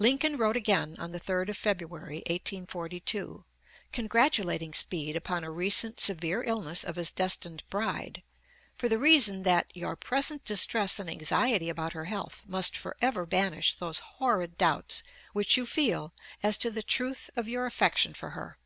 Lincoln 0.00 0.38
wrote 0.38 0.56
again 0.56 0.96
on 0.98 1.12
the 1.12 1.20
3d 1.20 1.50
of 1.50 1.56
February, 1.56 2.16
1842, 2.28 3.44
congratulating 3.92 4.74
Speed 4.74 5.14
upon 5.14 5.44
a 5.44 5.52
recent 5.52 6.00
severe 6.00 6.42
illness 6.42 6.82
of 6.82 6.96
his 6.96 7.12
destined 7.12 7.62
bride, 7.70 8.24
for 8.76 8.88
the 8.88 8.98
reason 8.98 9.44
that 9.44 9.70
"your 9.72 9.94
present 9.94 10.44
distress 10.44 10.98
and 10.98 11.08
anxiety 11.08 11.68
about 11.68 11.92
her 11.92 12.06
health 12.06 12.42
must 12.44 12.76
forever 12.76 13.24
banish 13.24 13.76
those 13.76 14.00
horrid 14.00 14.58
doubts 14.58 15.04
which 15.32 15.56
you 15.56 15.64
feel 15.64 16.12
as 16.42 16.58
to 16.58 16.68
the 16.68 16.82
truth 16.82 17.30
of 17.36 17.48
your 17.48 17.64
affection 17.64 18.14
for 18.14 18.30
her." 18.30 18.58